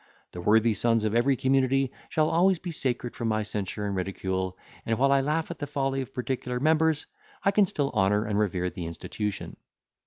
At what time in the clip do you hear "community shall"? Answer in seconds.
1.35-2.27